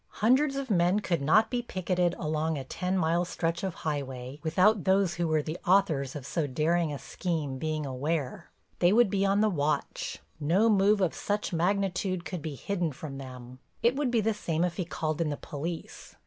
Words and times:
Hundreds 0.25 0.55
of 0.55 0.71
men 0.71 0.99
could 0.99 1.21
not 1.21 1.51
be 1.51 1.61
picketed 1.61 2.15
along 2.17 2.57
a 2.57 2.63
ten 2.63 2.97
mile 2.97 3.23
stretch 3.23 3.63
of 3.63 3.75
highway 3.85 4.39
without 4.41 4.83
those 4.83 5.13
who 5.13 5.27
were 5.27 5.43
the 5.43 5.59
authors 5.63 6.15
of 6.15 6.25
so 6.25 6.47
daring 6.47 6.91
a 6.91 6.97
scheme 6.97 7.59
being 7.59 7.85
aware. 7.85 8.49
They 8.79 8.91
would 8.91 9.11
be 9.11 9.27
on 9.27 9.41
the 9.41 9.47
watch; 9.49 10.17
no 10.39 10.69
move 10.71 11.01
of 11.01 11.13
such 11.13 11.53
magnitude 11.53 12.25
could 12.25 12.41
be 12.41 12.55
hidden 12.55 12.91
from 12.91 13.19
them. 13.19 13.59
It 13.83 13.95
would 13.95 14.09
be 14.09 14.21
the 14.21 14.33
same 14.33 14.63
if 14.63 14.77
he 14.77 14.85
called 14.85 15.21
in 15.21 15.29
the 15.29 15.37
police. 15.37 16.15